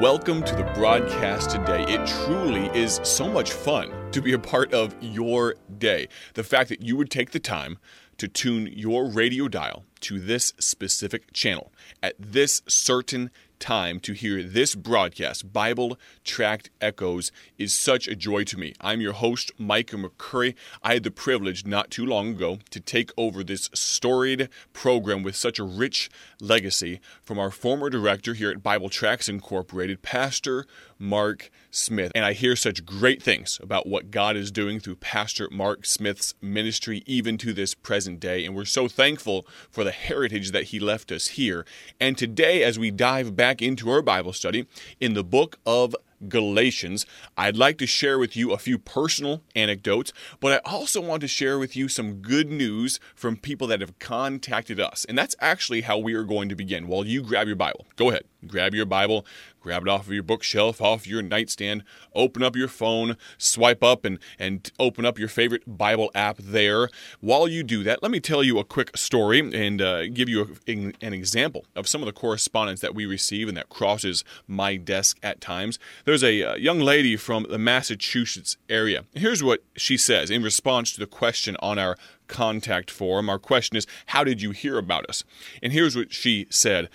Welcome 0.00 0.42
to 0.44 0.56
the 0.56 0.62
broadcast 0.76 1.50
today. 1.50 1.84
It 1.86 2.08
truly 2.24 2.68
is 2.74 3.00
so 3.04 3.28
much 3.28 3.52
fun 3.52 3.92
to 4.12 4.22
be 4.22 4.32
a 4.32 4.38
part 4.38 4.72
of 4.72 4.94
your 5.02 5.56
day. 5.76 6.08
The 6.32 6.42
fact 6.42 6.70
that 6.70 6.80
you 6.80 6.96
would 6.96 7.10
take 7.10 7.32
the 7.32 7.38
time 7.38 7.76
to 8.16 8.26
tune 8.26 8.66
your 8.72 9.10
radio 9.10 9.46
dial 9.46 9.84
to 10.00 10.18
this 10.18 10.54
specific 10.58 11.34
channel 11.34 11.70
at 12.02 12.14
this 12.18 12.62
certain 12.66 13.30
time 13.60 14.00
to 14.00 14.12
hear 14.12 14.42
this 14.42 14.74
broadcast, 14.74 15.52
Bible 15.52 15.98
Tract 16.24 16.70
Echoes, 16.80 17.30
is 17.58 17.72
such 17.72 18.08
a 18.08 18.16
joy 18.16 18.42
to 18.44 18.58
me. 18.58 18.74
I'm 18.80 19.00
your 19.02 19.12
host, 19.12 19.52
Micah 19.58 19.96
McCurry. 19.96 20.54
I 20.82 20.94
had 20.94 21.04
the 21.04 21.10
privilege 21.10 21.66
not 21.66 21.90
too 21.90 22.04
long 22.06 22.30
ago 22.30 22.58
to 22.70 22.80
take 22.80 23.12
over 23.18 23.44
this 23.44 23.70
storied 23.74 24.48
program 24.72 25.22
with 25.22 25.36
such 25.36 25.58
a 25.58 25.64
rich 25.64 26.10
legacy 26.40 27.00
from 27.22 27.38
our 27.38 27.50
former 27.50 27.90
director 27.90 28.32
here 28.34 28.50
at 28.50 28.62
Bible 28.62 28.88
Tracts 28.88 29.28
Incorporated, 29.28 30.00
Pastor 30.02 30.64
Mark 30.98 31.50
Smith. 31.70 32.12
And 32.14 32.24
I 32.24 32.32
hear 32.32 32.56
such 32.56 32.84
great 32.84 33.22
things 33.22 33.60
about 33.62 33.86
what 33.86 34.10
God 34.10 34.36
is 34.36 34.50
doing 34.50 34.80
through 34.80 34.96
Pastor 34.96 35.48
Mark 35.50 35.84
Smith's 35.84 36.34
ministry, 36.40 37.02
even 37.06 37.36
to 37.38 37.52
this 37.52 37.74
present 37.74 38.20
day. 38.20 38.44
And 38.46 38.56
we're 38.56 38.64
so 38.64 38.88
thankful 38.88 39.46
for 39.70 39.84
the 39.84 39.92
heritage 39.92 40.50
that 40.52 40.64
he 40.64 40.80
left 40.80 41.12
us 41.12 41.28
here. 41.28 41.64
And 42.00 42.16
today, 42.18 42.62
as 42.62 42.78
we 42.78 42.90
dive 42.90 43.36
back, 43.36 43.49
back 43.50 43.60
into 43.60 43.90
our 43.90 44.00
Bible 44.00 44.32
study 44.32 44.64
in 45.00 45.14
the 45.14 45.24
book 45.24 45.58
of 45.66 45.96
Galatians. 46.28 47.04
I'd 47.36 47.56
like 47.56 47.78
to 47.78 47.86
share 47.86 48.16
with 48.16 48.36
you 48.36 48.52
a 48.52 48.58
few 48.58 48.78
personal 48.78 49.42
anecdotes, 49.56 50.12
but 50.38 50.52
I 50.64 50.70
also 50.70 51.00
want 51.00 51.20
to 51.22 51.26
share 51.26 51.58
with 51.58 51.74
you 51.74 51.88
some 51.88 52.16
good 52.22 52.48
news 52.48 53.00
from 53.12 53.36
people 53.36 53.66
that 53.66 53.80
have 53.80 53.98
contacted 53.98 54.78
us. 54.78 55.04
And 55.08 55.18
that's 55.18 55.34
actually 55.40 55.80
how 55.80 55.98
we 55.98 56.14
are 56.14 56.22
going 56.22 56.48
to 56.48 56.54
begin 56.54 56.86
while 56.86 57.04
you 57.04 57.22
grab 57.22 57.48
your 57.48 57.56
Bible. 57.56 57.86
Go 57.96 58.10
ahead. 58.10 58.22
Grab 58.46 58.74
your 58.74 58.86
Bible, 58.86 59.26
grab 59.60 59.82
it 59.82 59.88
off 59.88 60.06
of 60.06 60.12
your 60.14 60.22
bookshelf, 60.22 60.80
off 60.80 61.06
your 61.06 61.20
nightstand, 61.20 61.84
open 62.14 62.42
up 62.42 62.56
your 62.56 62.68
phone, 62.68 63.18
swipe 63.36 63.82
up 63.82 64.04
and, 64.06 64.18
and 64.38 64.70
open 64.78 65.04
up 65.04 65.18
your 65.18 65.28
favorite 65.28 65.62
Bible 65.76 66.10
app 66.14 66.38
there. 66.38 66.88
While 67.20 67.48
you 67.48 67.62
do 67.62 67.82
that, 67.82 68.02
let 68.02 68.10
me 68.10 68.18
tell 68.18 68.42
you 68.42 68.58
a 68.58 68.64
quick 68.64 68.96
story 68.96 69.40
and 69.40 69.82
uh, 69.82 70.06
give 70.08 70.28
you 70.30 70.56
a, 70.66 70.72
an, 70.72 71.12
example 71.12 71.66
of 71.76 71.86
some 71.86 72.00
of 72.00 72.06
the 72.06 72.12
correspondence 72.12 72.80
that 72.80 72.94
we 72.94 73.04
receive 73.04 73.46
and 73.46 73.56
that 73.58 73.68
crosses 73.68 74.24
my 74.46 74.76
desk 74.76 75.18
at 75.22 75.42
times. 75.42 75.78
There's 76.06 76.24
a 76.24 76.42
uh, 76.42 76.54
young 76.56 76.80
lady 76.80 77.16
from 77.16 77.44
the 77.50 77.58
Massachusetts 77.58 78.56
area. 78.70 79.04
Here's 79.14 79.42
what 79.42 79.62
she 79.76 79.98
says 79.98 80.30
in 80.30 80.42
response 80.42 80.92
to 80.92 81.00
the 81.00 81.06
question 81.06 81.58
on 81.60 81.78
our 81.78 81.96
contact 82.26 82.90
form. 82.90 83.28
Our 83.28 83.38
question 83.40 83.76
is, 83.76 83.86
How 84.06 84.24
did 84.24 84.40
you 84.40 84.52
hear 84.52 84.78
about 84.78 85.04
us? 85.10 85.24
And 85.62 85.74
here's 85.74 85.94
what 85.96 86.12
she 86.14 86.46
said 86.48 86.88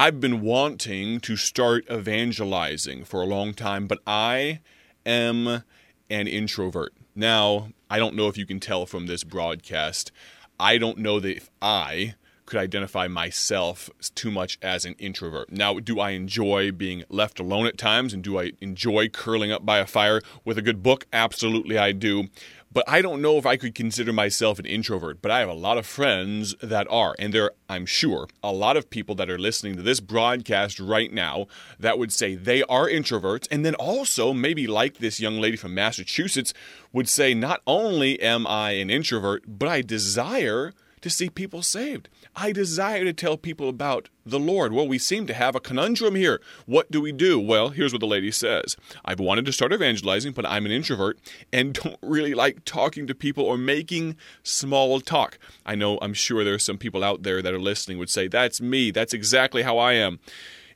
I've 0.00 0.20
been 0.20 0.42
wanting 0.42 1.18
to 1.22 1.34
start 1.34 1.84
evangelizing 1.90 3.02
for 3.02 3.20
a 3.20 3.24
long 3.26 3.52
time, 3.52 3.88
but 3.88 3.98
I 4.06 4.60
am 5.04 5.64
an 6.08 6.28
introvert. 6.28 6.94
Now, 7.16 7.70
I 7.90 7.98
don't 7.98 8.14
know 8.14 8.28
if 8.28 8.38
you 8.38 8.46
can 8.46 8.60
tell 8.60 8.86
from 8.86 9.08
this 9.08 9.24
broadcast. 9.24 10.12
I 10.60 10.78
don't 10.78 10.98
know 10.98 11.18
that 11.18 11.36
if 11.36 11.50
I 11.60 12.14
could 12.46 12.60
identify 12.60 13.08
myself 13.08 13.90
too 14.14 14.30
much 14.30 14.56
as 14.62 14.84
an 14.84 14.94
introvert. 15.00 15.50
Now, 15.50 15.80
do 15.80 15.98
I 15.98 16.10
enjoy 16.10 16.70
being 16.70 17.02
left 17.08 17.40
alone 17.40 17.66
at 17.66 17.76
times 17.76 18.14
and 18.14 18.22
do 18.22 18.38
I 18.38 18.52
enjoy 18.60 19.08
curling 19.08 19.50
up 19.50 19.66
by 19.66 19.78
a 19.78 19.84
fire 19.86 20.20
with 20.44 20.56
a 20.56 20.62
good 20.62 20.80
book? 20.80 21.08
Absolutely, 21.12 21.76
I 21.76 21.90
do. 21.90 22.28
But 22.70 22.84
I 22.86 23.00
don't 23.00 23.22
know 23.22 23.38
if 23.38 23.46
I 23.46 23.56
could 23.56 23.74
consider 23.74 24.12
myself 24.12 24.58
an 24.58 24.66
introvert, 24.66 25.22
but 25.22 25.30
I 25.30 25.38
have 25.40 25.48
a 25.48 25.54
lot 25.54 25.78
of 25.78 25.86
friends 25.86 26.54
that 26.62 26.86
are. 26.90 27.14
And 27.18 27.32
there, 27.32 27.52
I'm 27.68 27.86
sure, 27.86 28.28
a 28.42 28.52
lot 28.52 28.76
of 28.76 28.90
people 28.90 29.14
that 29.16 29.30
are 29.30 29.38
listening 29.38 29.76
to 29.76 29.82
this 29.82 30.00
broadcast 30.00 30.78
right 30.78 31.10
now 31.10 31.46
that 31.78 31.98
would 31.98 32.12
say 32.12 32.34
they 32.34 32.62
are 32.64 32.86
introverts. 32.86 33.48
And 33.50 33.64
then 33.64 33.74
also, 33.76 34.34
maybe 34.34 34.66
like 34.66 34.98
this 34.98 35.18
young 35.18 35.40
lady 35.40 35.56
from 35.56 35.74
Massachusetts, 35.74 36.52
would 36.92 37.08
say, 37.08 37.32
not 37.32 37.62
only 37.66 38.20
am 38.20 38.46
I 38.46 38.72
an 38.72 38.90
introvert, 38.90 39.44
but 39.46 39.68
I 39.68 39.80
desire 39.80 40.74
to 41.00 41.10
see 41.10 41.30
people 41.30 41.62
saved. 41.62 42.08
I 42.36 42.52
desire 42.52 43.04
to 43.04 43.12
tell 43.12 43.36
people 43.36 43.68
about 43.68 44.08
the 44.26 44.38
Lord. 44.38 44.72
Well, 44.72 44.88
we 44.88 44.98
seem 44.98 45.26
to 45.26 45.34
have 45.34 45.54
a 45.54 45.60
conundrum 45.60 46.14
here. 46.14 46.40
What 46.66 46.90
do 46.90 47.00
we 47.00 47.12
do? 47.12 47.38
Well, 47.38 47.70
here's 47.70 47.92
what 47.92 48.00
the 48.00 48.06
lady 48.06 48.30
says 48.30 48.76
I've 49.04 49.20
wanted 49.20 49.44
to 49.46 49.52
start 49.52 49.72
evangelizing, 49.72 50.32
but 50.32 50.46
I'm 50.46 50.66
an 50.66 50.72
introvert 50.72 51.18
and 51.52 51.74
don't 51.74 51.96
really 52.02 52.34
like 52.34 52.64
talking 52.64 53.06
to 53.06 53.14
people 53.14 53.44
or 53.44 53.56
making 53.56 54.16
small 54.42 55.00
talk. 55.00 55.38
I 55.66 55.74
know, 55.74 55.98
I'm 56.02 56.14
sure 56.14 56.44
there 56.44 56.54
are 56.54 56.58
some 56.58 56.78
people 56.78 57.04
out 57.04 57.22
there 57.22 57.42
that 57.42 57.54
are 57.54 57.60
listening 57.60 57.98
would 57.98 58.10
say, 58.10 58.28
That's 58.28 58.60
me. 58.60 58.90
That's 58.90 59.14
exactly 59.14 59.62
how 59.62 59.78
I 59.78 59.94
am. 59.94 60.20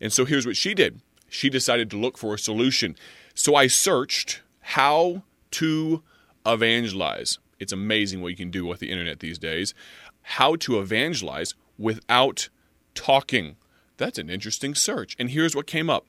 And 0.00 0.12
so 0.12 0.24
here's 0.24 0.46
what 0.46 0.56
she 0.56 0.74
did 0.74 1.00
she 1.28 1.48
decided 1.48 1.90
to 1.90 1.96
look 1.96 2.18
for 2.18 2.34
a 2.34 2.38
solution. 2.38 2.94
So 3.34 3.54
I 3.54 3.66
searched 3.66 4.42
how 4.60 5.22
to 5.52 6.02
evangelize. 6.44 7.38
It's 7.58 7.72
amazing 7.72 8.20
what 8.20 8.28
you 8.28 8.36
can 8.36 8.50
do 8.50 8.66
with 8.66 8.80
the 8.80 8.90
internet 8.90 9.20
these 9.20 9.38
days 9.38 9.72
how 10.22 10.56
to 10.56 10.78
evangelize 10.80 11.54
without 11.78 12.48
talking. 12.94 13.54
That's 13.96 14.18
an 14.18 14.28
interesting 14.30 14.74
search. 14.74 15.14
And 15.18 15.30
here's 15.30 15.54
what 15.56 15.66
came 15.66 15.88
up 15.90 16.06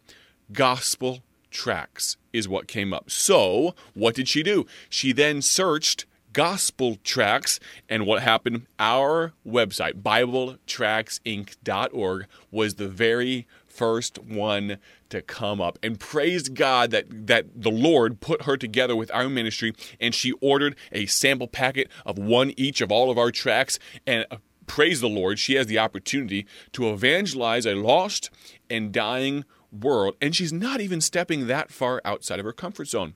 gospel 0.52 1.24
tracts 1.52 2.18
is 2.32 2.48
what 2.48 2.68
came 2.68 2.94
up. 2.94 3.10
So, 3.12 3.76
what 3.94 4.16
did 4.16 4.28
she 4.30 4.44
do? 4.44 4.66
She 4.90 5.12
then 5.14 5.42
searched 5.42 6.06
gospel 6.32 6.98
tracts 7.04 7.60
and 7.88 8.06
what 8.08 8.24
happened? 8.24 8.66
Our 8.80 9.34
website, 9.48 10.02
BibleTractsInc.org, 10.02 12.26
was 12.52 12.76
the 12.76 12.88
very 12.88 13.48
first 13.74 14.20
one 14.20 14.78
to 15.10 15.22
come 15.22 15.60
up 15.60 15.80
and 15.82 16.00
praise 16.00 16.48
God 16.50 16.92
that, 16.92 17.28
that 17.28 17.46
the 17.56 17.72
Lord 17.72 18.22
put 18.22 18.44
her 18.44 18.56
together 18.56 18.96
with 18.96 19.12
our 19.12 19.28
ministry 19.28 19.74
and 20.00 20.14
she 20.14 20.32
ordered 20.42 20.76
a 20.92 21.08
sample 21.08 21.48
packet 21.48 21.90
of 22.06 22.18
one 22.18 22.54
each 22.56 22.82
of 22.82 22.92
all 22.92 23.10
of 23.10 23.18
our 23.18 23.32
tracts 23.32 23.80
and 24.06 24.26
uh, 24.30 24.38
praise 24.68 25.02
the 25.02 25.10
Lord 25.10 25.40
she 25.40 25.56
has 25.56 25.66
the 25.66 25.80
opportunity 25.80 26.46
to 26.74 26.90
evangelize 26.92 27.66
a 27.66 27.74
lost 27.74 28.30
and 28.70 28.92
dying 28.92 29.44
world 29.72 30.16
and 30.22 30.36
she's 30.36 30.54
not 30.54 30.80
even 30.80 31.02
stepping 31.02 31.48
that 31.48 31.72
far 31.72 32.00
outside 32.06 32.40
of 32.40 32.46
her 32.46 32.54
comfort 32.54 32.88
zone. 32.88 33.16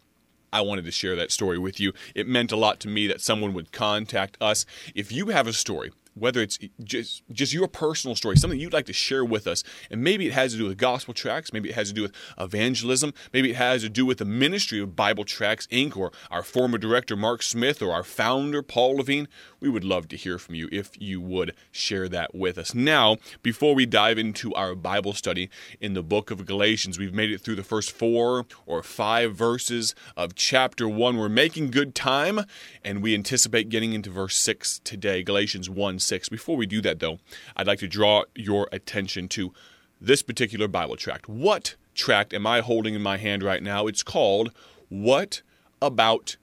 I 0.51 0.61
wanted 0.61 0.85
to 0.85 0.91
share 0.91 1.15
that 1.17 1.31
story 1.31 1.57
with 1.59 1.77
you. 1.79 1.91
It 2.15 2.25
meant 2.25 2.53
a 2.53 2.55
lot 2.55 2.79
to 2.79 2.87
me 2.87 3.05
that 3.07 3.19
someone 3.19 3.53
would 3.53 3.73
contact 3.73 4.37
us. 4.39 4.65
If 4.95 5.11
you 5.11 5.27
have 5.27 5.45
a 5.45 5.51
story 5.53 5.91
whether 6.19 6.41
it's 6.41 6.57
just 6.83 7.21
just 7.31 7.53
your 7.53 7.67
personal 7.67 8.15
story, 8.15 8.37
something 8.37 8.59
you'd 8.59 8.73
like 8.73 8.85
to 8.85 8.93
share 8.93 9.23
with 9.23 9.47
us, 9.47 9.63
and 9.89 10.03
maybe 10.03 10.27
it 10.27 10.33
has 10.33 10.53
to 10.53 10.57
do 10.57 10.65
with 10.65 10.77
gospel 10.77 11.13
tracts, 11.13 11.53
maybe 11.53 11.69
it 11.69 11.75
has 11.75 11.89
to 11.89 11.93
do 11.93 12.01
with 12.03 12.13
evangelism, 12.37 13.13
maybe 13.33 13.51
it 13.51 13.55
has 13.55 13.81
to 13.83 13.89
do 13.89 14.05
with 14.05 14.17
the 14.19 14.25
ministry 14.25 14.79
of 14.79 14.95
Bible 14.95 15.23
Tracts 15.23 15.67
Inc. 15.67 15.95
or 15.95 16.11
our 16.31 16.43
former 16.43 16.77
director 16.77 17.15
Mark 17.15 17.43
Smith 17.43 17.81
or 17.81 17.91
our 17.93 18.03
founder 18.03 18.61
Paul 18.61 18.97
Levine. 18.97 19.27
We 19.59 19.69
would 19.69 19.83
love 19.83 20.07
to 20.09 20.15
hear 20.17 20.37
from 20.37 20.55
you 20.55 20.69
if 20.71 20.91
you 20.99 21.21
would 21.21 21.55
share 21.71 22.07
that 22.09 22.35
with 22.35 22.57
us. 22.57 22.73
Now, 22.73 23.17
before 23.41 23.75
we 23.75 23.85
dive 23.85 24.17
into 24.17 24.53
our 24.53 24.75
Bible 24.75 25.13
study 25.13 25.49
in 25.79 25.93
the 25.93 26.03
book 26.03 26.31
of 26.31 26.45
Galatians, 26.45 26.99
we've 26.99 27.13
made 27.13 27.31
it 27.31 27.41
through 27.41 27.55
the 27.55 27.63
first 27.63 27.91
four 27.91 28.45
or 28.65 28.83
five 28.83 29.35
verses 29.35 29.95
of 30.15 30.35
chapter 30.35 30.87
one. 30.87 31.17
We're 31.17 31.29
making 31.29 31.71
good 31.71 31.95
time, 31.95 32.41
and 32.83 33.01
we 33.01 33.13
anticipate 33.13 33.69
getting 33.69 33.93
into 33.93 34.09
verse 34.09 34.35
six 34.35 34.79
today, 34.83 35.21
Galatians 35.23 35.69
one. 35.69 35.97
6. 36.07 36.29
Before 36.29 36.57
we 36.57 36.65
do 36.65 36.81
that, 36.81 36.99
though, 36.99 37.19
I'd 37.55 37.67
like 37.67 37.79
to 37.79 37.87
draw 37.87 38.23
your 38.33 38.67
attention 38.71 39.27
to 39.29 39.53
this 40.01 40.23
particular 40.23 40.67
Bible 40.67 40.95
tract. 40.95 41.27
What 41.29 41.75
tract 41.93 42.33
am 42.33 42.47
I 42.47 42.61
holding 42.61 42.95
in 42.95 43.01
my 43.03 43.17
hand 43.17 43.43
right 43.43 43.61
now? 43.61 43.85
It's 43.87 44.03
called 44.03 44.51
What 44.89 45.41
About 45.81 46.37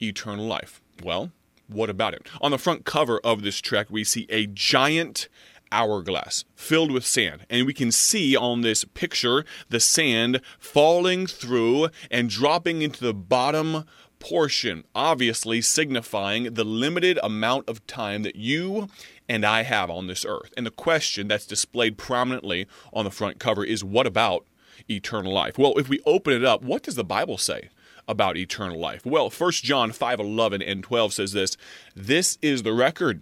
Eternal 0.00 0.46
Life? 0.46 0.80
Well, 1.02 1.32
what 1.66 1.90
about 1.90 2.14
it? 2.14 2.26
On 2.40 2.50
the 2.52 2.58
front 2.58 2.84
cover 2.84 3.18
of 3.18 3.42
this 3.42 3.58
tract, 3.58 3.90
we 3.90 4.04
see 4.04 4.26
a 4.30 4.46
giant 4.46 5.28
hourglass 5.70 6.44
filled 6.54 6.90
with 6.90 7.04
sand. 7.04 7.46
And 7.50 7.66
we 7.66 7.72
can 7.74 7.92
see 7.92 8.36
on 8.36 8.60
this 8.60 8.84
picture 8.84 9.44
the 9.68 9.80
sand 9.80 10.40
falling 10.58 11.26
through 11.26 11.88
and 12.10 12.30
dropping 12.30 12.82
into 12.82 13.02
the 13.04 13.14
bottom 13.14 13.84
portion, 14.18 14.84
obviously 14.94 15.60
signifying 15.60 16.54
the 16.54 16.64
limited 16.64 17.18
amount 17.22 17.68
of 17.68 17.86
time 17.86 18.22
that 18.24 18.36
you 18.36 18.88
and 19.28 19.44
I 19.44 19.62
have 19.62 19.90
on 19.90 20.06
this 20.06 20.24
earth. 20.24 20.52
And 20.56 20.66
the 20.66 20.70
question 20.70 21.28
that's 21.28 21.46
displayed 21.46 21.98
prominently 21.98 22.66
on 22.92 23.04
the 23.04 23.10
front 23.10 23.38
cover 23.38 23.64
is 23.64 23.84
what 23.84 24.06
about 24.06 24.46
eternal 24.90 25.32
life? 25.32 25.58
Well, 25.58 25.78
if 25.78 25.88
we 25.88 26.00
open 26.04 26.32
it 26.32 26.44
up, 26.44 26.62
what 26.62 26.82
does 26.82 26.94
the 26.96 27.04
Bible 27.04 27.38
say? 27.38 27.70
about 28.10 28.38
eternal 28.38 28.80
life. 28.80 29.04
Well, 29.04 29.28
1 29.28 29.52
John 29.62 29.90
5:11 29.92 30.62
and 30.66 30.82
12 30.82 31.12
says 31.12 31.32
this, 31.32 31.58
this 31.94 32.38
is 32.40 32.62
the 32.62 32.72
record 32.72 33.20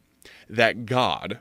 that 0.48 0.86
God 0.86 1.40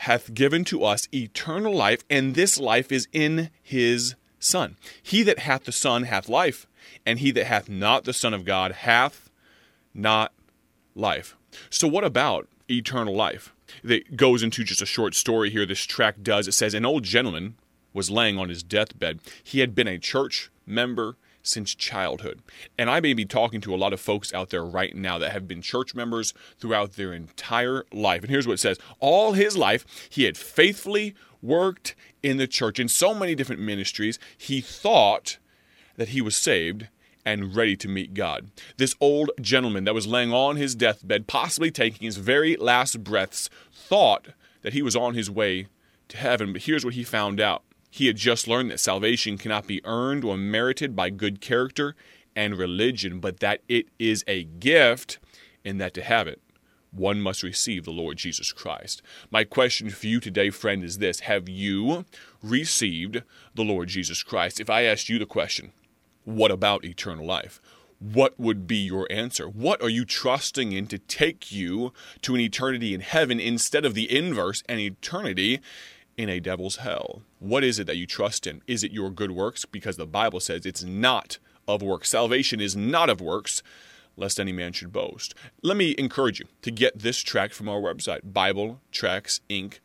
hath 0.00 0.32
given 0.32 0.64
to 0.64 0.82
us 0.82 1.08
eternal 1.12 1.74
life, 1.74 2.02
and 2.08 2.34
this 2.34 2.58
life 2.58 2.90
is 2.90 3.06
in 3.12 3.50
his 3.62 4.14
Son. 4.38 4.76
He 5.02 5.22
that 5.24 5.40
hath 5.40 5.64
the 5.64 5.72
Son 5.72 6.04
hath 6.04 6.26
life, 6.28 6.66
and 7.04 7.18
he 7.18 7.30
that 7.32 7.44
hath 7.44 7.68
not 7.68 8.04
the 8.04 8.14
Son 8.14 8.32
of 8.32 8.46
God 8.46 8.72
hath 8.72 9.28
not 9.92 10.32
life. 10.94 11.36
So, 11.68 11.86
what 11.86 12.02
about 12.04 12.48
eternal 12.70 13.14
life? 13.14 13.52
That 13.84 14.16
goes 14.16 14.42
into 14.42 14.64
just 14.64 14.80
a 14.80 14.86
short 14.86 15.14
story 15.14 15.50
here. 15.50 15.66
This 15.66 15.82
tract 15.82 16.22
does. 16.22 16.48
It 16.48 16.52
says, 16.52 16.72
An 16.72 16.86
old 16.86 17.04
gentleman 17.04 17.56
was 17.92 18.10
laying 18.10 18.38
on 18.38 18.48
his 18.48 18.62
deathbed. 18.62 19.20
He 19.44 19.60
had 19.60 19.74
been 19.74 19.88
a 19.88 19.98
church 19.98 20.50
member, 20.64 21.16
since 21.42 21.74
childhood. 21.74 22.42
And 22.78 22.90
I 22.90 23.00
may 23.00 23.12
be 23.14 23.24
talking 23.24 23.60
to 23.62 23.74
a 23.74 23.78
lot 23.78 23.92
of 23.92 24.00
folks 24.00 24.32
out 24.32 24.50
there 24.50 24.64
right 24.64 24.94
now 24.94 25.18
that 25.18 25.32
have 25.32 25.48
been 25.48 25.62
church 25.62 25.94
members 25.94 26.34
throughout 26.58 26.92
their 26.92 27.12
entire 27.12 27.84
life. 27.92 28.22
And 28.22 28.30
here's 28.30 28.46
what 28.46 28.54
it 28.54 28.60
says 28.60 28.78
All 28.98 29.32
his 29.32 29.56
life, 29.56 29.84
he 30.10 30.24
had 30.24 30.36
faithfully 30.36 31.14
worked 31.42 31.94
in 32.22 32.36
the 32.36 32.46
church 32.46 32.78
in 32.78 32.88
so 32.88 33.14
many 33.14 33.34
different 33.34 33.60
ministries. 33.62 34.18
He 34.36 34.60
thought 34.60 35.38
that 35.96 36.08
he 36.10 36.20
was 36.20 36.36
saved 36.36 36.88
and 37.24 37.54
ready 37.54 37.76
to 37.76 37.88
meet 37.88 38.14
God. 38.14 38.50
This 38.78 38.94
old 39.00 39.30
gentleman 39.40 39.84
that 39.84 39.94
was 39.94 40.06
laying 40.06 40.32
on 40.32 40.56
his 40.56 40.74
deathbed, 40.74 41.26
possibly 41.26 41.70
taking 41.70 42.06
his 42.06 42.16
very 42.16 42.56
last 42.56 43.04
breaths, 43.04 43.50
thought 43.72 44.28
that 44.62 44.72
he 44.72 44.82
was 44.82 44.96
on 44.96 45.14
his 45.14 45.30
way 45.30 45.66
to 46.08 46.16
heaven. 46.16 46.52
But 46.52 46.62
here's 46.62 46.84
what 46.84 46.94
he 46.94 47.04
found 47.04 47.40
out 47.40 47.62
he 47.90 48.06
had 48.06 48.16
just 48.16 48.46
learned 48.46 48.70
that 48.70 48.80
salvation 48.80 49.36
cannot 49.36 49.66
be 49.66 49.84
earned 49.84 50.24
or 50.24 50.36
merited 50.36 50.94
by 50.94 51.10
good 51.10 51.40
character 51.40 51.96
and 52.36 52.54
religion, 52.56 53.18
but 53.18 53.40
that 53.40 53.62
it 53.68 53.88
is 53.98 54.22
a 54.28 54.44
gift 54.44 55.18
and 55.64 55.80
that 55.80 55.92
to 55.94 56.02
have 56.02 56.28
it, 56.28 56.40
one 56.92 57.20
must 57.20 57.42
receive 57.42 57.84
the 57.84 57.90
Lord 57.92 58.16
Jesus 58.16 58.52
Christ. 58.52 59.02
My 59.30 59.42
question 59.42 59.90
for 59.90 60.06
you 60.06 60.20
today, 60.20 60.50
friend, 60.50 60.84
is 60.84 60.98
this 60.98 61.20
Have 61.20 61.48
you 61.48 62.04
received 62.42 63.22
the 63.54 63.64
Lord 63.64 63.88
Jesus 63.88 64.22
Christ? 64.22 64.60
If 64.60 64.70
I 64.70 64.82
asked 64.84 65.08
you 65.08 65.18
the 65.18 65.26
question, 65.26 65.72
What 66.24 66.50
about 66.50 66.84
eternal 66.84 67.26
life? 67.26 67.60
What 67.98 68.38
would 68.40 68.66
be 68.66 68.78
your 68.78 69.06
answer? 69.10 69.46
What 69.48 69.82
are 69.82 69.88
you 69.90 70.04
trusting 70.04 70.72
in 70.72 70.86
to 70.86 70.98
take 70.98 71.52
you 71.52 71.92
to 72.22 72.34
an 72.34 72.40
eternity 72.40 72.94
in 72.94 73.02
heaven 73.02 73.38
instead 73.38 73.84
of 73.84 73.94
the 73.94 74.10
inverse, 74.16 74.62
an 74.68 74.78
eternity 74.78 75.60
in 76.20 76.28
a 76.28 76.38
devil's 76.38 76.76
hell. 76.76 77.22
What 77.38 77.64
is 77.64 77.78
it 77.78 77.86
that 77.86 77.96
you 77.96 78.06
trust 78.06 78.46
in? 78.46 78.60
Is 78.66 78.84
it 78.84 78.92
your 78.92 79.08
good 79.10 79.30
works? 79.30 79.64
Because 79.64 79.96
the 79.96 80.06
Bible 80.06 80.38
says 80.38 80.66
it's 80.66 80.82
not 80.84 81.38
of 81.66 81.80
works. 81.80 82.10
Salvation 82.10 82.60
is 82.60 82.76
not 82.76 83.08
of 83.08 83.22
works, 83.22 83.62
lest 84.18 84.38
any 84.38 84.52
man 84.52 84.74
should 84.74 84.92
boast. 84.92 85.34
Let 85.62 85.78
me 85.78 85.94
encourage 85.96 86.38
you 86.38 86.46
to 86.60 86.70
get 86.70 86.98
this 86.98 87.18
tract 87.20 87.54
from 87.54 87.70
our 87.70 87.80
website, 87.80 88.34
Bible 88.34 88.80
Tracts 88.92 89.40
Inc 89.48 89.78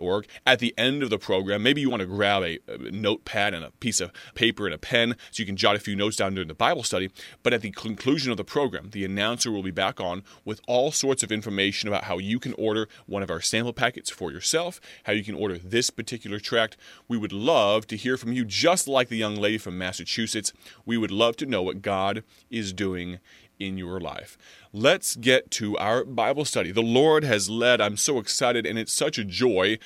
org. 0.00 0.26
At 0.46 0.58
the 0.58 0.74
end 0.76 1.02
of 1.02 1.10
the 1.10 1.18
program, 1.18 1.62
maybe 1.62 1.80
you 1.80 1.90
want 1.90 2.00
to 2.00 2.06
grab 2.06 2.42
a, 2.42 2.58
a, 2.68 2.78
notepad 2.90 3.54
and 3.54 3.64
a 3.64 3.70
piece 3.72 4.00
of 4.00 4.12
paper 4.34 4.66
and 4.66 4.74
a 4.74 4.78
pen 4.78 5.16
so 5.30 5.40
you 5.40 5.46
can 5.46 5.56
jot 5.56 5.76
a 5.76 5.80
few 5.80 5.96
notes 5.96 6.16
down 6.16 6.34
during 6.34 6.48
the 6.48 6.54
Bible 6.54 6.82
study. 6.82 7.10
But 7.42 7.52
at 7.52 7.62
the 7.62 7.70
conclusion 7.70 8.30
of 8.30 8.36
the 8.36 8.44
program, 8.44 8.90
the 8.92 9.04
announcer 9.04 9.50
will 9.50 9.62
be 9.62 9.70
back 9.70 10.00
on 10.00 10.22
with 10.44 10.60
all 10.66 10.92
sorts 10.92 11.22
of 11.22 11.32
information 11.32 11.88
about 11.88 12.04
how 12.04 12.18
you 12.18 12.38
can 12.38 12.54
order 12.54 12.88
one 13.06 13.22
of 13.22 13.30
our 13.30 13.40
sample 13.40 13.72
packets 13.72 14.10
for 14.10 14.30
yourself, 14.30 14.80
how 15.04 15.12
you 15.12 15.24
can 15.24 15.34
order 15.34 15.58
this 15.58 15.90
particular 15.90 16.38
tract. 16.38 16.76
We 17.08 17.18
would 17.18 17.32
love 17.32 17.86
to 17.88 17.96
hear 17.96 18.16
from 18.16 18.32
you, 18.32 18.44
just 18.44 18.88
like 18.88 19.08
the 19.08 19.16
young 19.16 19.36
lady 19.36 19.58
from 19.58 19.78
Massachusetts. 19.78 20.52
We 20.84 20.96
would 20.96 21.10
love 21.10 21.36
to 21.36 21.46
know 21.46 21.62
what 21.62 21.82
God 21.82 22.24
is 22.50 22.72
doing 22.72 23.18
in 23.58 23.78
your 23.78 24.00
life. 24.00 24.38
Let's 24.72 25.16
get 25.16 25.50
to 25.52 25.76
our 25.78 26.04
Bible 26.04 26.44
study. 26.44 26.70
The 26.72 26.82
Lord 26.82 27.24
has 27.24 27.50
led. 27.50 27.80
I'm 27.80 27.96
so 27.96 28.18
excited, 28.18 28.66
and 28.66 28.78
it's 28.78 28.92
such 28.92 29.18
a 29.18 29.24
joy 29.24 29.78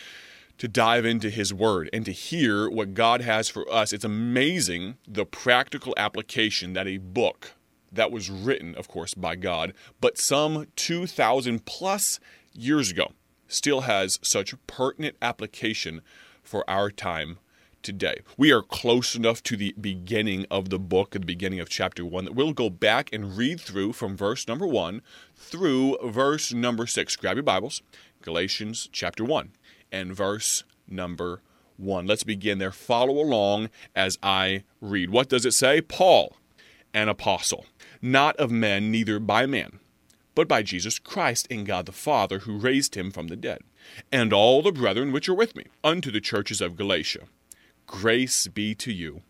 to 0.58 0.68
dive 0.68 1.04
into 1.04 1.28
His 1.30 1.52
Word 1.52 1.90
and 1.92 2.04
to 2.04 2.12
hear 2.12 2.68
what 2.70 2.94
God 2.94 3.20
has 3.20 3.48
for 3.48 3.70
us. 3.72 3.92
It's 3.92 4.04
amazing 4.04 4.96
the 5.06 5.26
practical 5.26 5.94
application 5.96 6.72
that 6.72 6.86
a 6.86 6.98
book 6.98 7.54
that 7.92 8.10
was 8.10 8.30
written, 8.30 8.74
of 8.74 8.88
course, 8.88 9.14
by 9.14 9.36
God, 9.36 9.72
but 10.00 10.18
some 10.18 10.66
2,000 10.76 11.64
plus 11.66 12.18
years 12.52 12.90
ago 12.90 13.12
still 13.48 13.82
has 13.82 14.18
such 14.22 14.54
pertinent 14.66 15.16
application 15.22 16.00
for 16.42 16.68
our 16.68 16.90
time 16.90 17.38
today. 17.86 18.16
We 18.36 18.50
are 18.50 18.62
close 18.62 19.14
enough 19.14 19.44
to 19.44 19.56
the 19.56 19.72
beginning 19.80 20.44
of 20.50 20.70
the 20.70 20.78
book, 20.78 21.10
the 21.12 21.20
beginning 21.20 21.60
of 21.60 21.68
chapter 21.68 22.04
1, 22.04 22.24
that 22.24 22.34
we'll 22.34 22.52
go 22.52 22.68
back 22.68 23.08
and 23.12 23.36
read 23.36 23.60
through 23.60 23.92
from 23.92 24.16
verse 24.16 24.48
number 24.48 24.66
1 24.66 25.00
through 25.36 25.96
verse 26.02 26.52
number 26.52 26.88
6. 26.88 27.14
Grab 27.14 27.36
your 27.36 27.44
Bibles, 27.44 27.82
Galatians 28.22 28.88
chapter 28.90 29.24
1 29.24 29.50
and 29.92 30.12
verse 30.12 30.64
number 30.88 31.42
1. 31.76 32.08
Let's 32.08 32.24
begin 32.24 32.58
there. 32.58 32.72
Follow 32.72 33.22
along 33.22 33.70
as 33.94 34.18
I 34.20 34.64
read. 34.80 35.10
What 35.10 35.28
does 35.28 35.46
it 35.46 35.54
say? 35.54 35.80
Paul, 35.80 36.36
an 36.92 37.08
apostle, 37.08 37.66
not 38.02 38.34
of 38.34 38.50
men, 38.50 38.90
neither 38.90 39.18
by 39.20 39.46
man 39.46 39.78
but 40.34 40.48
by 40.48 40.60
Jesus 40.62 40.98
Christ 40.98 41.46
and 41.50 41.64
God 41.64 41.86
the 41.86 41.92
Father, 41.92 42.40
who 42.40 42.58
raised 42.58 42.94
him 42.94 43.10
from 43.10 43.28
the 43.28 43.36
dead, 43.36 43.60
and 44.12 44.34
all 44.34 44.60
the 44.60 44.70
brethren 44.70 45.10
which 45.10 45.30
are 45.30 45.34
with 45.34 45.56
me, 45.56 45.64
unto 45.82 46.10
the 46.10 46.20
churches 46.20 46.60
of 46.60 46.76
Galatia. 46.76 47.20
Grace 47.86 48.48
be 48.48 48.74
to 48.74 48.92
you, 48.92 49.22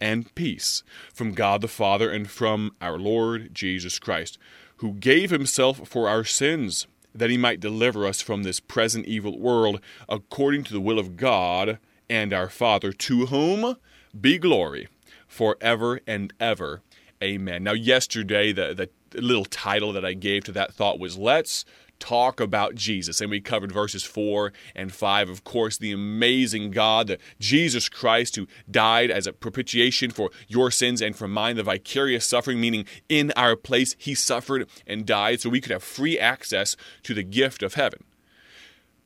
and 0.00 0.32
peace 0.34 0.82
from 1.12 1.32
God 1.32 1.60
the 1.60 1.68
Father 1.68 2.10
and 2.10 2.30
from 2.30 2.74
our 2.80 2.96
Lord 2.98 3.52
Jesus 3.54 3.98
Christ, 3.98 4.38
who 4.76 4.94
gave 4.94 5.30
himself 5.30 5.88
for 5.88 6.08
our 6.08 6.24
sins, 6.24 6.86
that 7.14 7.30
he 7.30 7.36
might 7.36 7.60
deliver 7.60 8.06
us 8.06 8.20
from 8.20 8.42
this 8.42 8.60
present 8.60 9.06
evil 9.06 9.38
world, 9.38 9.80
according 10.08 10.64
to 10.64 10.72
the 10.72 10.80
will 10.80 10.98
of 10.98 11.16
God 11.16 11.78
and 12.08 12.32
our 12.32 12.48
Father, 12.48 12.92
to 12.92 13.26
whom 13.26 13.76
be 14.18 14.38
glory 14.38 14.88
forever 15.26 16.00
and 16.06 16.32
ever. 16.38 16.82
Amen. 17.22 17.64
Now, 17.64 17.72
yesterday, 17.72 18.52
the, 18.52 18.74
the 18.74 18.90
little 19.22 19.44
title 19.44 19.92
that 19.92 20.04
I 20.04 20.12
gave 20.12 20.44
to 20.44 20.52
that 20.52 20.72
thought 20.74 20.98
was 20.98 21.18
Let's 21.18 21.64
Talk 22.00 22.40
About 22.40 22.74
Jesus. 22.74 23.20
And 23.20 23.30
we 23.30 23.40
covered 23.40 23.72
verses 23.72 24.04
4 24.04 24.52
and 24.74 24.92
5. 24.92 25.28
Of 25.28 25.44
course, 25.44 25.78
the 25.78 25.92
amazing 25.92 26.70
God, 26.70 27.06
the 27.06 27.18
Jesus 27.38 27.88
Christ, 27.88 28.36
who 28.36 28.46
died 28.70 29.10
as 29.10 29.26
a 29.26 29.32
propitiation 29.32 30.10
for 30.10 30.30
your 30.48 30.70
sins 30.70 31.00
and 31.00 31.14
for 31.16 31.28
mine, 31.28 31.56
the 31.56 31.62
vicarious 31.62 32.26
suffering, 32.26 32.60
meaning 32.60 32.84
in 33.08 33.32
our 33.36 33.56
place, 33.56 33.94
he 33.98 34.14
suffered 34.14 34.68
and 34.86 35.06
died 35.06 35.40
so 35.40 35.50
we 35.50 35.60
could 35.60 35.72
have 35.72 35.82
free 35.82 36.18
access 36.18 36.76
to 37.02 37.14
the 37.14 37.22
gift 37.22 37.62
of 37.62 37.74
heaven. 37.74 38.04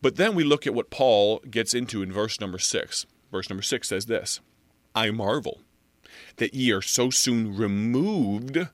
But 0.00 0.16
then 0.16 0.34
we 0.34 0.44
look 0.44 0.66
at 0.66 0.75
what 0.75 0.90
Paul 0.90 1.40
gets 1.50 1.75
into 1.75 2.02
in 2.02 2.12
verse 2.12 2.40
number 2.40 2.58
6. 2.58 3.06
Verse 3.31 3.50
number 3.50 3.62
6 3.62 3.88
says 3.88 4.06
this 4.06 4.40
I 4.94 5.10
marvel 5.10 5.60
that 6.37 6.55
ye 6.55 6.70
are 6.72 6.81
so 6.82 7.10
soon 7.10 7.56
removed 7.56 8.69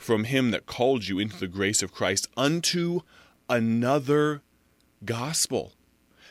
from 0.00 0.24
him 0.24 0.50
that 0.50 0.64
called 0.64 1.06
you 1.06 1.18
into 1.18 1.36
the 1.36 1.46
grace 1.46 1.82
of 1.82 1.92
Christ 1.92 2.26
unto 2.34 3.00
another 3.50 4.40
gospel. 5.04 5.72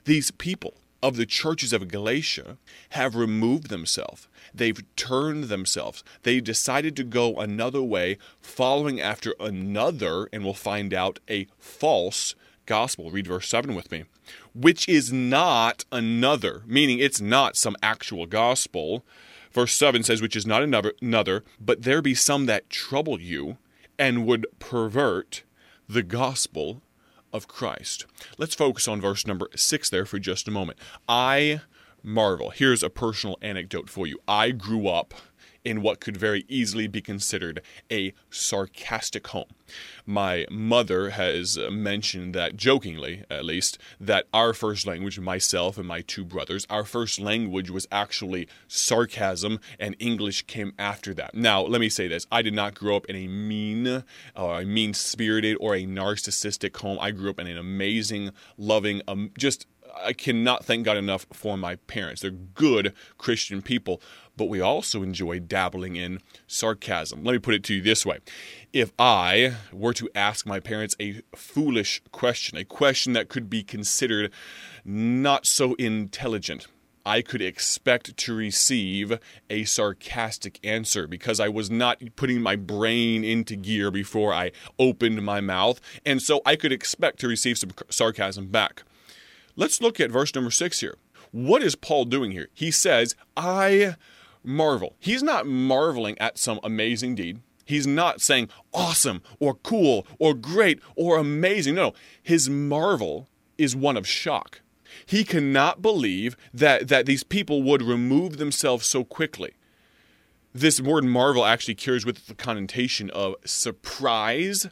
These 0.05 0.31
people 0.31 0.73
of 1.03 1.17
the 1.17 1.27
churches 1.27 1.71
of 1.71 1.87
Galatia 1.87 2.57
have 2.89 3.15
removed 3.15 3.69
themselves. 3.69 4.27
They've 4.55 4.81
turned 4.95 5.45
themselves. 5.45 6.03
They 6.23 6.39
decided 6.41 6.95
to 6.95 7.03
go 7.03 7.35
another 7.39 7.81
way, 7.83 8.17
following 8.41 8.99
after 8.99 9.35
another, 9.39 10.27
and 10.33 10.43
we'll 10.43 10.53
find 10.55 10.91
out 10.91 11.19
a 11.29 11.45
false 11.59 12.33
gospel. 12.65 13.11
Read 13.11 13.27
verse 13.27 13.47
7 13.47 13.75
with 13.75 13.91
me. 13.91 14.05
Which 14.55 14.89
is 14.89 15.13
not 15.13 15.85
another, 15.91 16.63
meaning 16.65 16.97
it's 16.97 17.21
not 17.21 17.55
some 17.55 17.75
actual 17.83 18.25
gospel 18.25 19.05
Verse 19.59 19.75
7 19.75 20.03
says, 20.03 20.21
Which 20.21 20.37
is 20.37 20.45
not 20.47 20.63
another, 20.63 20.93
another, 21.01 21.43
but 21.59 21.81
there 21.81 22.01
be 22.01 22.15
some 22.15 22.45
that 22.45 22.69
trouble 22.69 23.19
you 23.19 23.57
and 23.97 24.25
would 24.25 24.45
pervert 24.57 25.43
the 25.89 26.01
gospel 26.01 26.81
of 27.33 27.49
Christ. 27.49 28.05
Let's 28.37 28.55
focus 28.55 28.87
on 28.87 29.01
verse 29.01 29.27
number 29.27 29.49
6 29.53 29.89
there 29.89 30.05
for 30.05 30.17
just 30.17 30.47
a 30.47 30.51
moment. 30.51 30.79
I 31.09 31.59
marvel. 32.01 32.51
Here's 32.51 32.81
a 32.83 32.89
personal 32.89 33.37
anecdote 33.41 33.89
for 33.89 34.07
you. 34.07 34.19
I 34.29 34.51
grew 34.51 34.87
up 34.87 35.13
in 35.63 35.81
what 35.81 35.99
could 35.99 36.17
very 36.17 36.45
easily 36.47 36.87
be 36.87 37.01
considered 37.01 37.61
a 37.91 38.13
sarcastic 38.29 39.27
home. 39.27 39.45
My 40.05 40.45
mother 40.49 41.11
has 41.11 41.57
mentioned 41.69 42.33
that, 42.35 42.55
jokingly 42.57 43.23
at 43.29 43.45
least, 43.45 43.77
that 43.99 44.27
our 44.33 44.53
first 44.53 44.87
language, 44.87 45.19
myself 45.19 45.77
and 45.77 45.87
my 45.87 46.01
two 46.01 46.23
brothers, 46.25 46.65
our 46.69 46.83
first 46.83 47.19
language 47.19 47.69
was 47.69 47.87
actually 47.91 48.47
sarcasm, 48.67 49.59
and 49.79 49.95
English 49.99 50.43
came 50.43 50.73
after 50.79 51.13
that. 51.15 51.35
Now, 51.35 51.61
let 51.61 51.81
me 51.81 51.89
say 51.89 52.07
this 52.07 52.25
I 52.31 52.41
did 52.41 52.53
not 52.53 52.73
grow 52.73 52.95
up 52.95 53.05
in 53.05 53.15
a 53.15 53.27
mean, 53.27 54.03
or 54.35 54.61
a 54.61 54.65
mean 54.65 54.93
spirited, 54.93 55.57
or 55.59 55.75
a 55.75 55.85
narcissistic 55.85 56.75
home. 56.77 56.97
I 57.01 57.11
grew 57.11 57.29
up 57.29 57.39
in 57.39 57.47
an 57.47 57.57
amazing, 57.57 58.31
loving, 58.57 59.01
um, 59.07 59.31
just 59.37 59.67
I 59.95 60.13
cannot 60.13 60.65
thank 60.65 60.85
God 60.85 60.97
enough 60.97 61.25
for 61.31 61.57
my 61.57 61.75
parents. 61.75 62.21
They're 62.21 62.31
good 62.31 62.93
Christian 63.17 63.61
people, 63.61 64.01
but 64.37 64.45
we 64.49 64.61
also 64.61 65.03
enjoy 65.03 65.39
dabbling 65.39 65.95
in 65.95 66.19
sarcasm. 66.47 67.23
Let 67.23 67.33
me 67.33 67.39
put 67.39 67.53
it 67.53 67.63
to 67.65 67.73
you 67.75 67.81
this 67.81 68.05
way 68.05 68.19
If 68.73 68.91
I 68.99 69.55
were 69.71 69.93
to 69.95 70.09
ask 70.15 70.45
my 70.45 70.59
parents 70.59 70.95
a 70.99 71.21
foolish 71.35 72.01
question, 72.11 72.57
a 72.57 72.65
question 72.65 73.13
that 73.13 73.29
could 73.29 73.49
be 73.49 73.63
considered 73.63 74.31
not 74.85 75.45
so 75.45 75.73
intelligent, 75.75 76.67
I 77.05 77.21
could 77.21 77.41
expect 77.41 78.17
to 78.17 78.35
receive 78.35 79.19
a 79.49 79.63
sarcastic 79.63 80.59
answer 80.63 81.07
because 81.07 81.39
I 81.39 81.49
was 81.49 81.71
not 81.71 82.01
putting 82.15 82.41
my 82.41 82.55
brain 82.55 83.23
into 83.23 83.55
gear 83.55 83.89
before 83.89 84.33
I 84.33 84.51
opened 84.77 85.23
my 85.23 85.41
mouth. 85.41 85.79
And 86.05 86.21
so 86.21 86.41
I 86.45 86.55
could 86.55 86.71
expect 86.71 87.19
to 87.21 87.27
receive 87.27 87.57
some 87.57 87.71
sarcasm 87.89 88.47
back. 88.47 88.83
Let's 89.59 89.81
look 89.81 89.99
at 89.99 90.09
verse 90.09 90.33
number 90.33 90.51
six 90.51 90.79
here. 90.79 90.95
What 91.33 91.61
is 91.61 91.75
Paul 91.75 92.05
doing 92.05 92.31
here? 92.31 92.47
He 92.53 92.71
says, 92.71 93.13
I 93.35 93.95
marvel. 94.41 94.95
He's 95.01 95.21
not 95.21 95.47
marveling 95.47 96.17
at 96.17 96.37
some 96.37 96.61
amazing 96.63 97.15
deed. 97.15 97.41
He's 97.65 97.85
not 97.85 98.21
saying 98.21 98.47
awesome 98.73 99.21
or 99.37 99.55
cool 99.55 100.07
or 100.17 100.33
great 100.33 100.81
or 100.95 101.17
amazing. 101.17 101.75
No, 101.75 101.89
no. 101.89 101.93
his 102.23 102.49
marvel 102.49 103.27
is 103.57 103.75
one 103.75 103.97
of 103.97 104.07
shock. 104.07 104.61
He 105.05 105.25
cannot 105.25 105.81
believe 105.81 106.37
that, 106.53 106.87
that 106.87 107.05
these 107.05 107.25
people 107.25 107.61
would 107.61 107.81
remove 107.81 108.37
themselves 108.37 108.85
so 108.87 109.03
quickly. 109.03 109.55
This 110.53 110.79
word 110.79 111.03
marvel 111.03 111.43
actually 111.43 111.75
carries 111.75 112.05
with 112.05 112.19
it 112.19 112.27
the 112.27 112.33
connotation 112.33 113.09
of 113.09 113.35
surprise 113.45 114.67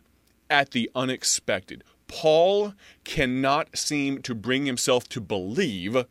at 0.49 0.71
the 0.71 0.89
unexpected, 0.95 1.83
Paul 2.07 2.73
cannot 3.03 3.77
seem 3.77 4.21
to 4.23 4.33
bring 4.33 4.65
himself 4.65 5.07
to 5.09 5.21
believe 5.21 6.05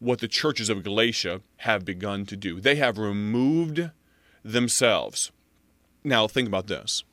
what 0.00 0.18
the 0.20 0.28
churches 0.28 0.68
of 0.68 0.82
Galatia 0.84 1.40
have 1.58 1.84
begun 1.84 2.26
to 2.26 2.36
do. 2.36 2.60
They 2.60 2.76
have 2.76 2.98
removed 2.98 3.90
themselves. 4.42 5.30
Now, 6.04 6.28
think 6.28 6.48
about 6.48 6.66
this 6.66 7.04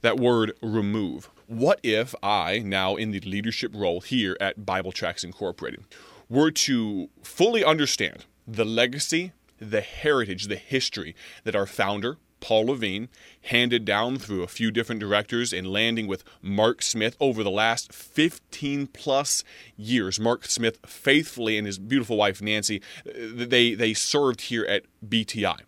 that 0.00 0.18
word 0.18 0.52
remove. 0.62 1.30
What 1.46 1.80
if 1.82 2.14
I, 2.22 2.58
now 2.60 2.96
in 2.96 3.10
the 3.10 3.20
leadership 3.20 3.72
role 3.74 4.00
here 4.02 4.36
at 4.40 4.64
Bible 4.66 4.92
Tracts 4.92 5.24
Incorporated, 5.24 5.82
were 6.28 6.50
to 6.50 7.08
fully 7.22 7.64
understand 7.64 8.24
the 8.46 8.64
legacy, 8.66 9.32
the 9.58 9.80
heritage, 9.82 10.46
the 10.48 10.56
history 10.56 11.14
that 11.44 11.54
our 11.56 11.64
founder, 11.66 12.18
Paul 12.44 12.66
Levine, 12.66 13.08
handed 13.44 13.86
down 13.86 14.18
through 14.18 14.42
a 14.42 14.48
few 14.48 14.70
different 14.70 15.00
directors 15.00 15.50
and 15.50 15.72
landing 15.72 16.06
with 16.06 16.24
Mark 16.42 16.82
Smith 16.82 17.16
over 17.18 17.42
the 17.42 17.50
last 17.50 17.90
15 17.90 18.88
plus 18.88 19.42
years. 19.78 20.20
Mark 20.20 20.44
Smith 20.44 20.76
faithfully 20.84 21.56
and 21.56 21.66
his 21.66 21.78
beautiful 21.78 22.18
wife 22.18 22.42
Nancy, 22.42 22.82
they, 23.06 23.72
they 23.72 23.94
served 23.94 24.42
here 24.42 24.66
at 24.66 24.84
BTI. 25.08 25.60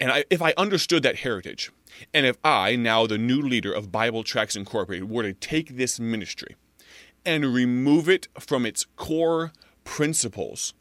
And 0.00 0.10
I, 0.10 0.24
if 0.30 0.42
I 0.42 0.52
understood 0.56 1.04
that 1.04 1.18
heritage, 1.20 1.70
and 2.12 2.26
if 2.26 2.38
I, 2.42 2.74
now 2.74 3.06
the 3.06 3.16
new 3.16 3.40
leader 3.40 3.70
of 3.72 3.92
Bible 3.92 4.24
Tracts 4.24 4.56
Incorporated, 4.56 5.08
were 5.08 5.22
to 5.22 5.32
take 5.32 5.76
this 5.76 6.00
ministry 6.00 6.56
and 7.24 7.54
remove 7.54 8.08
it 8.08 8.26
from 8.40 8.66
its 8.66 8.84
core 8.96 9.52
principles 9.84 10.74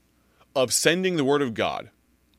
of 0.55 0.74
sending 0.74 1.17
the 1.17 1.24
Word 1.24 1.43
of 1.43 1.53
God 1.53 1.91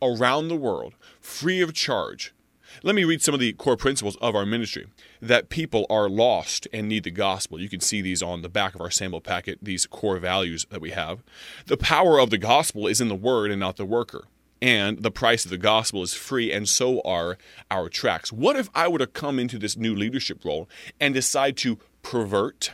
around 0.03 0.49
the 0.49 0.57
world 0.57 0.95
free 1.21 1.61
of 1.61 1.73
charge 1.73 2.35
let 2.83 2.95
me 2.95 3.05
read 3.05 3.23
some 3.23 3.35
of 3.35 3.41
the 3.41 3.53
core 3.53 3.77
principles 3.77 4.17
of 4.17 4.35
our 4.35 4.45
ministry 4.47 4.87
that 5.21 5.49
people 5.49 5.87
are 5.89 6.09
lost 6.09 6.67
and 6.73 6.89
need 6.89 7.05
the 7.05 7.11
gospel. 7.11 7.61
You 7.61 7.69
can 7.69 7.81
see 7.81 8.01
these 8.01 8.23
on 8.23 8.43
the 8.43 8.49
back 8.49 8.75
of 8.75 8.81
our 8.81 8.91
sample 8.91 9.21
packet, 9.21 9.59
these 9.63 9.87
core 9.87 10.19
values 10.19 10.67
that 10.71 10.81
we 10.81 10.91
have. 10.91 11.21
The 11.67 11.77
power 11.77 12.19
of 12.19 12.31
the 12.31 12.39
gospel 12.39 12.87
is 12.87 13.01
in 13.01 13.09
the 13.09 13.15
word 13.15 13.51
and 13.51 13.61
not 13.61 13.77
the 13.77 13.85
worker. 13.87 14.25
And 14.63 15.03
the 15.03 15.11
price 15.11 15.45
of 15.45 15.51
the 15.51 15.59
gospel 15.59 16.03
is 16.03 16.15
free, 16.15 16.51
and 16.51 16.67
so 16.67 17.03
are 17.03 17.37
our 17.71 17.91
tracts. 17.91 18.33
What 18.33 18.57
if 18.57 18.71
I 18.75 18.89
were 18.89 18.99
to 18.99 19.07
come 19.07 19.39
into 19.39 19.59
this 19.59 19.77
new 19.77 19.95
leadership 19.95 20.43
role 20.43 20.71
and 20.99 21.13
decide 21.13 21.59
to 21.59 21.79
pervert, 22.03 22.73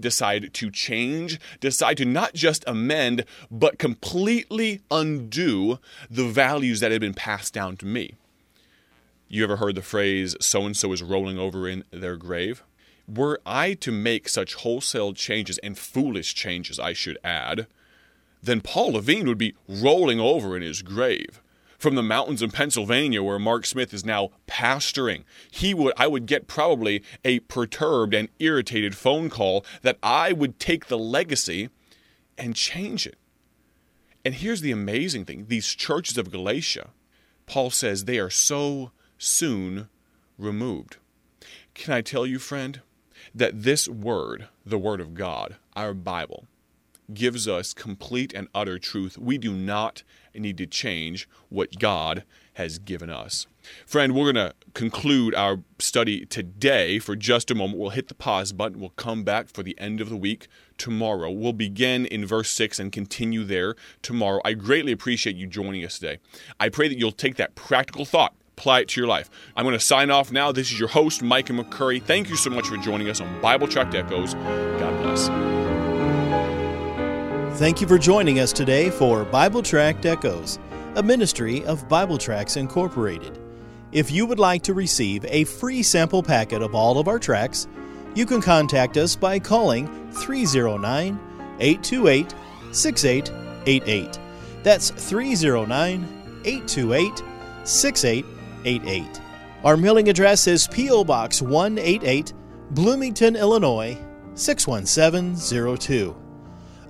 decide 0.00 0.52
to 0.54 0.68
change, 0.70 1.38
decide 1.60 1.96
to 1.98 2.04
not 2.04 2.34
just 2.34 2.64
amend, 2.66 3.24
but 3.52 3.78
completely 3.78 4.80
undo 4.90 5.78
the 6.10 6.26
values 6.26 6.80
that 6.80 6.90
had 6.90 7.02
been 7.02 7.14
passed 7.14 7.54
down 7.54 7.76
to 7.78 7.86
me? 7.86 8.14
you 9.30 9.44
ever 9.44 9.56
heard 9.56 9.74
the 9.74 9.82
phrase, 9.82 10.34
so 10.40 10.64
and 10.64 10.74
so 10.76 10.92
is 10.92 11.02
rolling 11.02 11.38
over 11.38 11.68
in 11.68 11.84
their 11.90 12.16
grave? 12.16 12.64
Were 13.06 13.40
I 13.46 13.74
to 13.74 13.92
make 13.92 14.26
such 14.28 14.54
wholesale 14.54 15.12
changes 15.12 15.58
and 15.58 15.76
foolish 15.78 16.34
changes, 16.34 16.78
I 16.80 16.92
should 16.94 17.18
add, 17.22 17.66
then 18.42 18.60
Paul 18.60 18.92
Levine 18.92 19.26
would 19.28 19.36
be 19.38 19.54
rolling 19.68 20.18
over 20.20 20.56
in 20.56 20.62
his 20.62 20.80
grave. 20.82 21.42
From 21.78 21.94
the 21.94 22.02
mountains 22.02 22.40
of 22.42 22.52
Pennsylvania, 22.52 23.22
where 23.22 23.38
Mark 23.38 23.64
Smith 23.66 23.92
is 23.94 24.04
now 24.04 24.30
pastoring, 24.48 25.22
he 25.50 25.74
would 25.74 25.92
I 25.96 26.06
would 26.08 26.26
get 26.26 26.46
probably 26.48 27.02
a 27.24 27.38
perturbed 27.40 28.14
and 28.14 28.28
irritated 28.40 28.96
phone 28.96 29.28
call 29.30 29.64
that 29.82 29.98
I 30.02 30.32
would 30.32 30.58
take 30.58 30.86
the 30.86 30.98
legacy 30.98 31.68
and 32.38 32.56
change 32.56 33.06
it. 33.06 33.16
And 34.24 34.34
here's 34.34 34.60
the 34.60 34.72
amazing 34.72 35.24
thing: 35.24 35.46
these 35.48 35.68
churches 35.68 36.18
of 36.18 36.32
Galatia, 36.32 36.90
Paul 37.46 37.70
says 37.70 38.04
they 38.04 38.18
are 38.18 38.30
so 38.30 38.90
soon 39.18 39.88
removed. 40.38 40.96
Can 41.74 41.92
I 41.92 42.00
tell 42.00 42.26
you, 42.26 42.38
friend, 42.38 42.80
that 43.34 43.62
this 43.62 43.88
word, 43.88 44.48
the 44.64 44.78
Word 44.78 45.00
of 45.00 45.14
God, 45.14 45.56
our 45.76 45.92
Bible, 45.92 46.46
gives 47.12 47.48
us 47.48 47.72
complete 47.74 48.32
and 48.34 48.48
utter 48.54 48.78
truth. 48.78 49.16
We 49.18 49.36
do 49.38 49.52
not 49.52 50.02
need 50.34 50.58
to 50.58 50.66
change 50.68 51.28
what 51.48 51.78
God 51.80 52.22
has 52.54 52.78
given 52.78 53.08
us. 53.10 53.46
Friend, 53.86 54.14
we're 54.14 54.32
going 54.32 54.48
to 54.50 54.54
conclude 54.74 55.34
our 55.34 55.58
study 55.80 56.24
today 56.26 56.98
for 57.00 57.16
just 57.16 57.50
a 57.50 57.54
moment. 57.56 57.78
We'll 57.80 57.90
hit 57.90 58.06
the 58.08 58.14
pause 58.14 58.52
button. 58.52 58.78
We'll 58.78 58.90
come 58.90 59.24
back 59.24 59.48
for 59.48 59.62
the 59.64 59.76
end 59.80 60.00
of 60.00 60.10
the 60.10 60.16
week 60.16 60.46
tomorrow. 60.76 61.28
We'll 61.32 61.54
begin 61.54 62.04
in 62.06 62.24
verse 62.26 62.50
6 62.50 62.78
and 62.78 62.92
continue 62.92 63.42
there 63.42 63.74
tomorrow. 64.02 64.40
I 64.44 64.52
greatly 64.52 64.92
appreciate 64.92 65.34
you 65.36 65.46
joining 65.48 65.84
us 65.84 65.98
today. 65.98 66.18
I 66.60 66.68
pray 66.68 66.86
that 66.88 66.98
you'll 66.98 67.10
take 67.12 67.34
that 67.36 67.54
practical 67.56 68.04
thought 68.04 68.34
apply 68.58 68.80
it 68.80 68.88
to 68.88 69.00
your 69.00 69.08
life. 69.08 69.30
I'm 69.56 69.64
going 69.64 69.78
to 69.78 69.84
sign 69.84 70.10
off 70.10 70.30
now. 70.32 70.52
This 70.52 70.70
is 70.70 70.78
your 70.78 70.88
host, 70.88 71.22
Micah 71.22 71.52
McCurry. 71.52 72.02
Thank 72.02 72.28
you 72.28 72.36
so 72.36 72.50
much 72.50 72.66
for 72.66 72.76
joining 72.76 73.08
us 73.08 73.20
on 73.20 73.40
Bible 73.40 73.68
Tract 73.68 73.94
Echoes. 73.94 74.34
God 74.34 75.02
bless. 75.02 75.28
Thank 77.58 77.80
you 77.80 77.86
for 77.88 77.98
joining 77.98 78.38
us 78.40 78.52
today 78.52 78.90
for 78.90 79.24
Bible 79.24 79.62
Tract 79.62 80.04
Echoes, 80.06 80.58
a 80.96 81.02
ministry 81.02 81.64
of 81.64 81.88
Bible 81.88 82.18
Tracts 82.18 82.56
Incorporated. 82.56 83.38
If 83.92 84.10
you 84.10 84.26
would 84.26 84.38
like 84.38 84.62
to 84.64 84.74
receive 84.74 85.24
a 85.28 85.44
free 85.44 85.82
sample 85.82 86.22
packet 86.22 86.60
of 86.62 86.74
all 86.74 86.98
of 86.98 87.08
our 87.08 87.18
tracts, 87.18 87.66
you 88.14 88.26
can 88.26 88.40
contact 88.40 88.96
us 88.96 89.14
by 89.16 89.38
calling 89.38 89.86
309 90.12 91.18
828 91.60 92.34
6888. 92.72 94.18
That's 94.62 94.90
309 94.90 96.40
828 96.44 97.22
6888. 97.64 98.37
Our 99.64 99.76
mailing 99.78 100.08
address 100.10 100.46
is 100.46 100.68
P.O. 100.68 101.02
Box 101.04 101.40
188, 101.42 102.34
Bloomington, 102.72 103.34
Illinois 103.34 103.96
61702. 104.34 106.14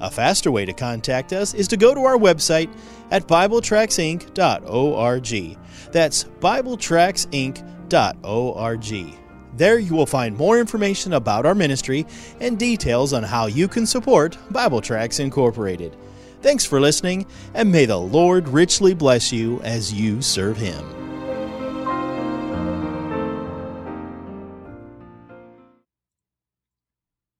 A 0.00 0.10
faster 0.10 0.50
way 0.50 0.64
to 0.64 0.72
contact 0.72 1.32
us 1.32 1.54
is 1.54 1.68
to 1.68 1.76
go 1.76 1.94
to 1.94 2.00
our 2.00 2.16
website 2.16 2.68
at 3.12 3.28
BibleTractsInc.org. 3.28 5.58
That's 5.92 6.24
BibleTractsInc.org. 6.24 9.14
There 9.56 9.78
you 9.78 9.94
will 9.94 10.06
find 10.06 10.36
more 10.36 10.60
information 10.60 11.12
about 11.14 11.46
our 11.46 11.54
ministry 11.54 12.06
and 12.40 12.58
details 12.58 13.12
on 13.12 13.22
how 13.22 13.46
you 13.46 13.68
can 13.68 13.86
support 13.86 14.36
Bible 14.50 14.80
Tracts 14.80 15.20
Incorporated. 15.20 15.96
Thanks 16.42 16.64
for 16.64 16.80
listening, 16.80 17.24
and 17.54 17.70
may 17.70 17.84
the 17.86 17.96
Lord 18.00 18.48
richly 18.48 18.94
bless 18.94 19.32
you 19.32 19.60
as 19.62 19.92
you 19.92 20.20
serve 20.22 20.56
Him. 20.56 21.07